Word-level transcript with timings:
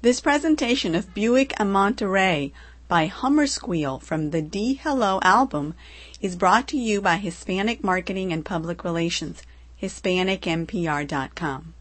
This 0.00 0.20
presentation 0.20 0.94
of 0.94 1.12
Buick 1.12 1.52
and 1.58 1.72
Monterey 1.72 2.52
by 2.86 3.06
Hummer 3.06 3.48
Squeal 3.48 3.98
from 3.98 4.30
the 4.30 4.40
D 4.40 4.74
Hello 4.74 5.18
album 5.24 5.74
is 6.20 6.36
brought 6.36 6.68
to 6.68 6.76
you 6.76 7.00
by 7.00 7.16
Hispanic 7.16 7.82
Marketing 7.82 8.32
and 8.32 8.44
Public 8.44 8.84
Relations, 8.84 9.42
HispanicMPR.com. 9.82 11.74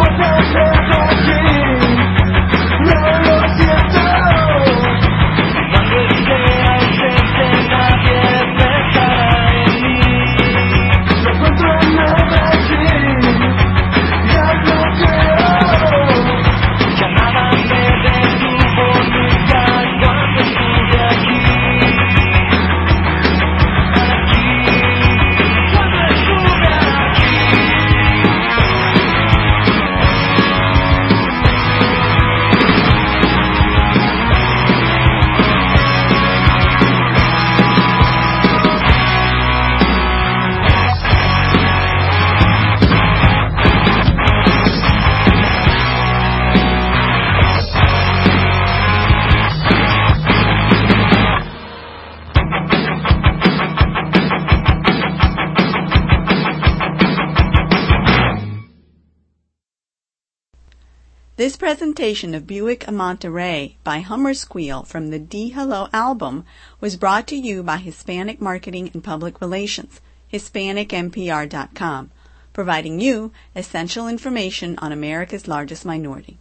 No 0.00 0.06
puedo 0.16 0.39
This 61.40 61.56
presentation 61.56 62.34
of 62.34 62.46
Buick 62.46 62.92
Monterey 62.92 63.78
by 63.82 64.00
Hummer 64.00 64.34
Squeal 64.34 64.82
from 64.82 65.08
the 65.08 65.18
D 65.18 65.48
Hello 65.48 65.88
album 65.90 66.44
was 66.82 66.98
brought 66.98 67.26
to 67.28 67.34
you 67.34 67.62
by 67.62 67.78
Hispanic 67.78 68.42
Marketing 68.42 68.90
and 68.92 69.02
Public 69.02 69.40
Relations, 69.40 70.02
HispanicMPR.com, 70.30 72.10
providing 72.52 73.00
you 73.00 73.32
essential 73.56 74.06
information 74.06 74.76
on 74.82 74.92
America's 74.92 75.48
largest 75.48 75.86
minority. 75.86 76.36